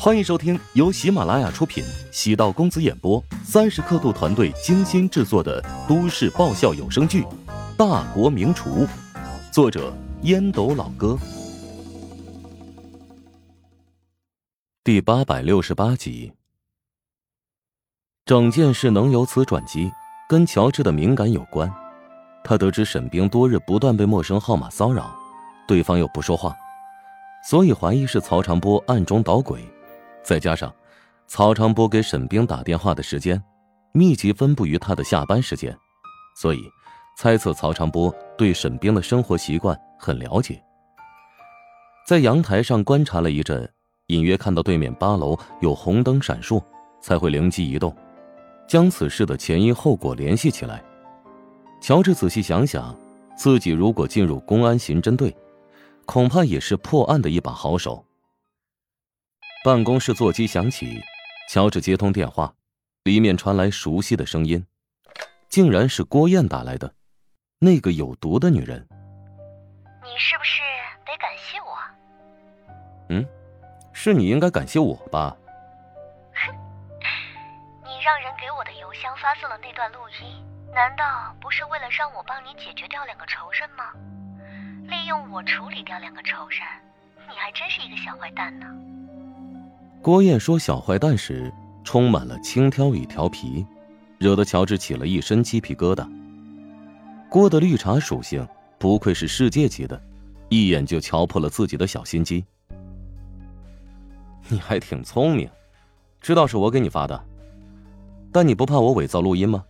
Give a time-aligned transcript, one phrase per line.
[0.00, 7.22] 欢迎收听由喜马拉雅出品、喜道公子演播、三十刻度团队精心制作的都市爆笑有声剧
[7.76, 8.86] 《大国名厨》，
[9.52, 9.92] 作者
[10.22, 11.18] 烟斗老哥，
[14.84, 16.32] 第八百六十八集。
[18.24, 19.90] 整件事能由此转机，
[20.28, 21.68] 跟乔治的敏感有关。
[22.44, 25.12] 他得知沈冰多日不断被陌生号码骚扰，
[25.66, 26.54] 对方又不说话，
[27.50, 29.60] 所以怀疑是曹长波暗中捣鬼。
[30.28, 30.70] 再加上，
[31.26, 33.42] 曹长波给沈冰打电话的时间，
[33.92, 35.74] 密集分布于他的下班时间，
[36.36, 36.60] 所以
[37.16, 40.62] 猜测曹长波对沈冰的生活习惯很了解。
[42.06, 43.66] 在阳台上观察了一阵，
[44.08, 46.62] 隐约看到对面八楼有红灯闪烁，
[47.00, 47.96] 才会灵机一动，
[48.68, 50.84] 将此事的前因后果联系起来。
[51.80, 52.94] 乔治仔细想想，
[53.34, 55.34] 自己如果进入公安刑侦队，
[56.04, 58.04] 恐怕也是破案的一把好手。
[59.64, 61.02] 办公室座机响起，
[61.50, 62.54] 乔治接通电话，
[63.02, 64.64] 里面传来熟悉的声音，
[65.48, 66.94] 竟然是郭燕打来的，
[67.58, 68.86] 那个有毒的女人。
[70.04, 70.62] 你是不是
[71.04, 71.76] 得感谢我？
[73.10, 73.26] 嗯，
[73.92, 75.36] 是你应该感谢我吧？
[76.34, 76.54] 哼，
[77.84, 83.92] 你让人给我的邮箱发送了那段录音，难道不是为了让我帮你解决掉两个仇人吗？
[84.86, 86.60] 利用我处理掉两个仇人，
[87.28, 88.66] 你还真是一个小坏蛋呢。
[90.00, 91.52] 郭燕说“小坏蛋”时，
[91.84, 93.66] 充满了轻佻与调皮，
[94.18, 96.08] 惹得乔治起了一身鸡皮疙瘩。
[97.28, 98.46] 郭的绿茶属性
[98.78, 100.00] 不愧是世界级的，
[100.48, 102.44] 一眼就瞧破了自己的小心机。
[104.48, 105.50] 你还挺聪明，
[106.20, 107.22] 知道是我给你发的，
[108.32, 109.64] 但你不怕我伪造录音吗？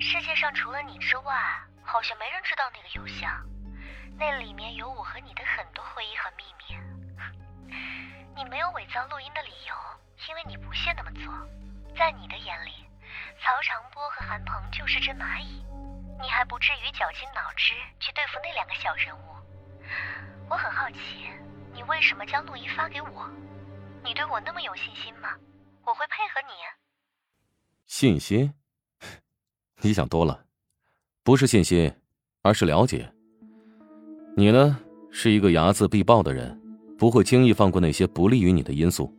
[0.00, 1.32] 世界上除了你之外，
[1.82, 3.30] 好像没人知道那个邮箱，
[4.18, 7.07] 那里面有我和你的很多回忆和秘密。
[8.78, 9.74] 伪造录音的理由，
[10.30, 11.34] 因为你不屑那么做。
[11.98, 12.70] 在你的眼里，
[13.42, 15.66] 曹长波和韩鹏就是只蚂蚁，
[16.22, 19.34] 你还不至于绞尽脑汁去对付那两个小人物。
[20.48, 21.28] 我很好奇，
[21.74, 23.28] 你为什么将录音发给我？
[24.04, 25.34] 你对我那么有信心吗？
[25.84, 26.52] 我会配合你。
[27.84, 28.54] 信心？
[29.82, 30.44] 你想多了，
[31.24, 31.92] 不是信心，
[32.42, 33.12] 而是了解。
[34.36, 34.78] 你呢，
[35.10, 36.56] 是一个睚眦必报的人。
[36.98, 39.14] 不会轻易放过那些不利于你的因素。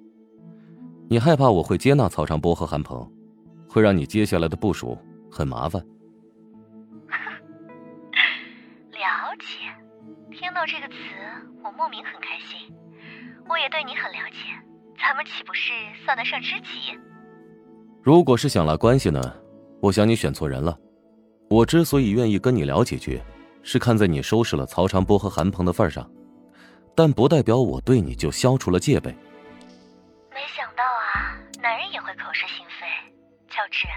[1.09, 3.09] 你害怕我会接纳曹长波和韩鹏，
[3.67, 4.97] 会让你接下来的部署
[5.31, 5.81] 很麻烦。
[8.91, 9.72] 了解，
[10.29, 10.94] 听到这个词，
[11.63, 12.72] 我莫名很开心。
[13.47, 14.38] 我也对你很了解，
[15.00, 15.72] 咱们岂不是
[16.06, 17.00] 算得上知己？
[18.03, 19.19] 如果是想拉关系呢？
[19.81, 20.78] 我想你选错人了。
[21.50, 23.19] 我之所以愿意跟你聊几句，
[23.63, 26.07] 是看在你收拾了曹长波和韩鹏的份上。
[27.00, 29.10] 但不代表我对你就消除了戒备。
[30.36, 32.86] 没想到啊，男人也会口是心非。
[33.48, 33.88] 乔治，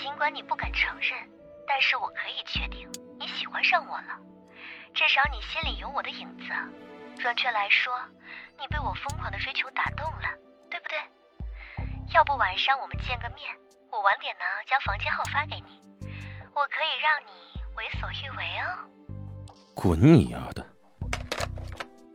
[0.00, 1.12] 尽管你不敢承认，
[1.68, 2.88] 但是我可以确定
[3.20, 4.16] 你喜欢上我了。
[4.94, 6.44] 至少你心里有我的影子。
[7.20, 7.92] 准确来说，
[8.58, 10.32] 你被我疯狂的追求打动了，
[10.70, 10.96] 对不对？
[12.14, 13.52] 要不晚上我们见个面，
[13.92, 15.78] 我晚点呢将房间号发给你，
[16.54, 18.88] 我可以让你为所欲为哦。
[19.74, 20.63] 滚你丫的！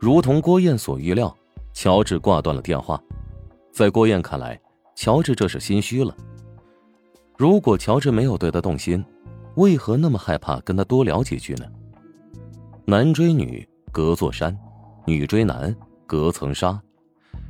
[0.00, 1.36] 如同郭燕所预料，
[1.74, 2.98] 乔治挂断了电话。
[3.70, 4.58] 在郭燕看来，
[4.96, 6.16] 乔治这是心虚了。
[7.36, 9.04] 如果乔治没有对他动心，
[9.56, 11.66] 为何那么害怕跟他多聊几句呢？
[12.86, 14.56] 男追女隔座山，
[15.04, 16.80] 女追男隔层纱，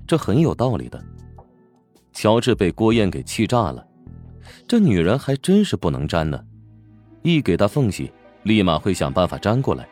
[0.04, 1.00] 这很有道理的。
[2.12, 3.86] 乔治被郭燕给气炸了，
[4.66, 6.44] 这女人还真是不能沾呢，
[7.22, 8.10] 一给他缝隙，
[8.42, 9.88] 立马会想办法粘过来。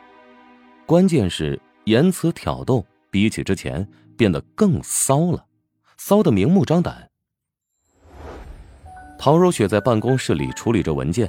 [0.85, 1.57] 关键是。
[1.89, 5.43] 言辞挑逗比起之前变得更骚了，
[5.97, 7.09] 骚得明目张胆。
[9.17, 11.27] 陶如雪在办公室里处理着文件，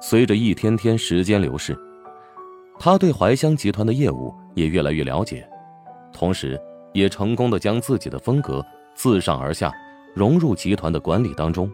[0.00, 1.76] 随着一天天时间流逝，
[2.78, 5.44] 她对怀香集团的业务也越来越了解，
[6.12, 6.58] 同时
[6.94, 8.64] 也成功的将自己的风格
[8.94, 9.72] 自上而下
[10.14, 11.68] 融入集团的管理当中。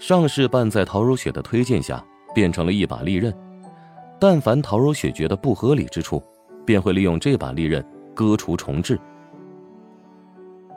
[0.00, 2.04] 上市办在陶如雪的推荐下
[2.34, 3.32] 变成了一把利刃，
[4.18, 6.20] 但凡陶如雪觉得不合理之处。
[6.64, 7.84] 便会利用这把利刃
[8.14, 8.98] 割除重置。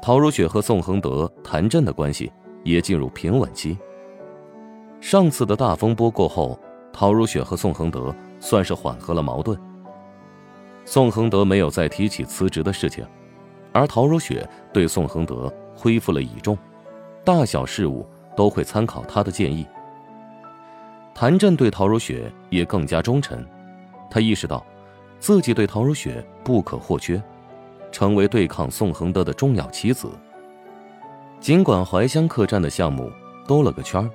[0.01, 2.31] 陶如雪和宋恒德、谭震的关系
[2.63, 3.77] 也进入平稳期。
[5.01, 6.59] 上次的大风波过后，
[6.93, 9.59] 陶如雪和宋恒德算是缓和了矛盾。
[10.85, 13.05] 宋恒德没有再提起辞职的事情，
[13.73, 16.57] 而陶如雪对宋恒德恢复了倚重，
[17.25, 19.67] 大小事务都会参考他的建议。
[21.13, 23.45] 谭震对陶如雪也更加忠诚，
[24.09, 24.65] 他意识到。
[25.19, 27.21] 自己对陶如雪不可或缺，
[27.91, 30.09] 成为对抗宋恒德的重要棋子。
[31.39, 33.11] 尽管怀乡客栈的项目
[33.47, 34.09] 兜了个圈，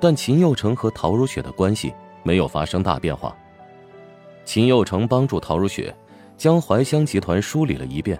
[0.00, 1.92] 但秦佑成和陶如雪的关系
[2.22, 3.36] 没有发生大变化。
[4.44, 5.94] 秦佑成帮助陶如雪
[6.36, 8.18] 将怀乡集团梳理了一遍，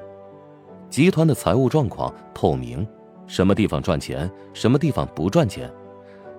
[0.88, 2.87] 集团的财务状况透明，
[3.26, 5.70] 什么地方赚钱，什么地方不赚钱，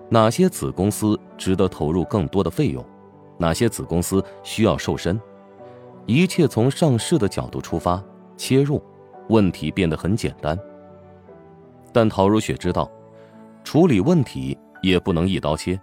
[0.10, 2.84] 哪些子公司值得投入更多的费用，
[3.38, 5.20] 哪些子公司需要瘦身，
[6.06, 8.04] 一切从上市的角度出发
[8.38, 8.84] 切入，
[9.30, 10.58] 问题变得很简单。
[11.92, 12.92] 但陶如雪知道，
[13.64, 15.80] 处理问题也不能一刀切，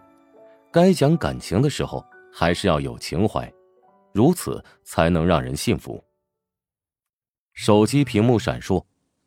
[0.71, 3.51] 该讲感情的时候还是要有情怀，
[4.13, 6.03] 如此才能让人信服。
[7.55, 8.85] 手机屏幕闪烁，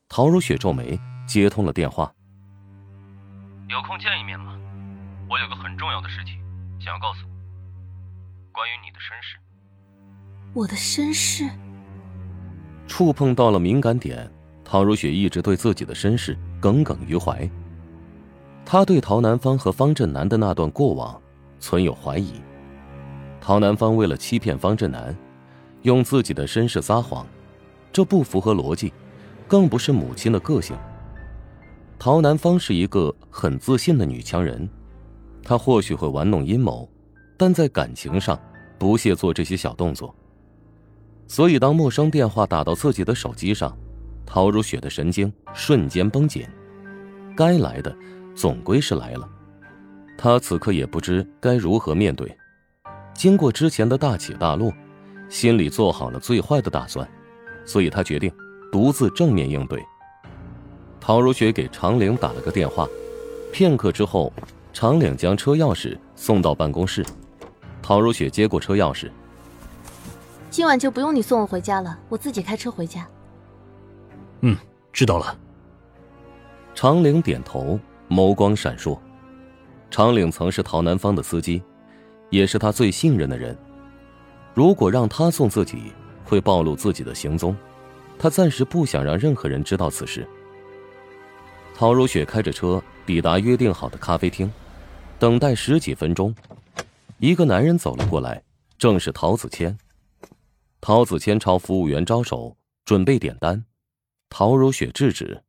[0.08, 2.12] 陶如雪皱眉，接通了电话。
[3.68, 4.58] 有空见一面吗？
[5.30, 6.40] 我有个很重要的事情
[6.80, 7.34] 想要告诉你，
[8.52, 9.38] 关于你的身世。
[10.56, 11.50] 我的身世？
[12.88, 14.32] 触碰到了敏感点。
[14.64, 17.48] 陶如雪一直对自己的身世耿耿于怀，
[18.66, 21.22] 她对陶南方和方振南的那段过往
[21.60, 22.42] 存有怀疑。
[23.42, 25.16] 陶南方为了欺骗方振南，
[25.82, 27.28] 用自己的身世撒谎，
[27.92, 28.94] 这不符合逻辑，
[29.48, 30.76] 更不是母亲的个性。
[32.00, 34.68] 陶南方是一个很自信的女强人，
[35.44, 36.90] 她或许会玩弄阴谋，
[37.38, 38.40] 但在感情上
[38.80, 40.16] 不屑做这些小动作。
[41.28, 43.76] 所以，当陌生电话打到自己的手机上，
[44.26, 46.46] 陶如雪的神经瞬间绷紧，
[47.36, 47.96] 该来的
[48.36, 49.28] 总归是来了，
[50.18, 52.36] 她此刻也不知该如何面对。
[53.14, 54.72] 经过之前的大起大落，
[55.30, 57.08] 心里做好了最坏的打算，
[57.66, 58.32] 所以她决定
[58.72, 59.84] 独自正面应对。
[61.00, 62.88] 陶如雪给长岭打了个电话，
[63.52, 64.32] 片刻之后，
[64.74, 67.06] 长岭将车钥匙送到办公室。
[67.82, 69.10] 陶如雪接过车钥匙，
[70.56, 73.06] 今晚就不用你送我回家了，我自己开车回家。
[74.40, 74.56] 嗯，
[74.94, 75.38] 知道了。
[76.74, 78.98] 长岭点头，眸光闪烁。
[79.92, 81.62] 长岭曾是陶南方的司机，
[82.30, 83.54] 也是他最信任的人。
[84.54, 85.92] 如果让他送自己，
[86.24, 87.54] 会暴露自己的行踪。
[88.18, 90.26] 他暂时不想让任何人知道此事。
[91.76, 94.50] 陶如雪开着车抵达约定好的咖啡厅，
[95.20, 96.34] 等待十几分钟，
[97.18, 98.42] 一个男人走了过来，
[98.78, 99.78] 正是陶子谦。
[100.88, 102.56] 陶子谦朝服务员招手，
[102.86, 103.66] 准备点单。
[104.30, 105.42] 陶如雪制止：“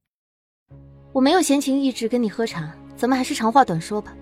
[1.13, 4.17] 我没有闲情逸致跟你喝茶，咱们还是长话短说吧。”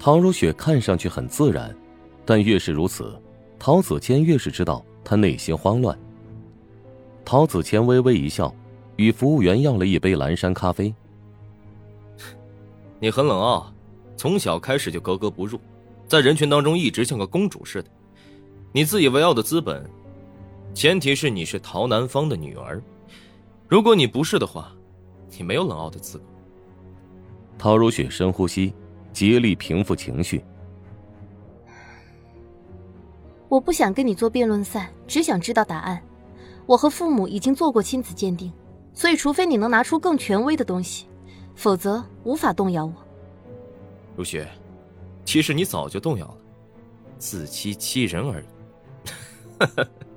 [0.00, 1.72] 陶如雪看上去很自然，
[2.24, 3.16] 但越是如此，
[3.56, 5.96] 陶子谦越是知道她内心慌乱。
[7.24, 8.52] 陶子谦微微一笑，
[8.96, 10.92] 与服务员要了一杯蓝山咖啡。
[12.98, 13.72] 你很冷傲，
[14.16, 15.60] 从小开始就格格不入，
[16.08, 17.88] 在人群当中一直像个公主似的。
[18.72, 19.88] 你自以为傲的资本，
[20.72, 22.82] 前提是你是陶南方的女儿。
[23.68, 24.72] 如果你不是的话，
[25.36, 26.24] 你没有冷傲的资格。
[27.58, 28.72] 陶如雪深呼吸，
[29.12, 30.42] 竭力平复情绪。
[33.48, 36.00] 我不想跟你做辩论赛，只想知道答案。
[36.66, 38.52] 我和父母已经做过亲子鉴定，
[38.94, 41.06] 所以除非你能拿出更权威的东西，
[41.54, 42.94] 否则无法动摇我。
[44.16, 44.48] 如雪，
[45.24, 46.38] 其实你早就动摇了，
[47.18, 48.46] 自欺欺人而已。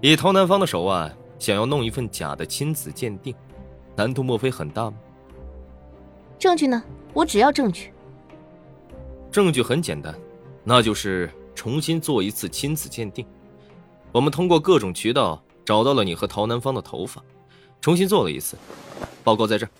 [0.00, 1.16] 以陶南方的手腕。
[1.38, 3.32] 想要弄一份假的亲子鉴定，
[3.94, 4.96] 难度莫非很大吗？
[6.36, 6.82] 证据呢？
[7.14, 7.92] 我只要证据。
[9.30, 10.12] 证据很简单，
[10.64, 13.24] 那就是重新做一次亲子鉴定。
[14.10, 17.22] 我们通过各种渠道找到了你和陶南方的头发，
[17.80, 18.58] 重新做了一次。
[19.22, 19.70] 报告在这儿，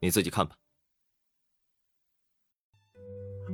[0.00, 0.56] 你自己看吧。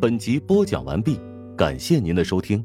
[0.01, 1.21] 本集播讲完毕，
[1.59, 2.65] 感谢您的收听。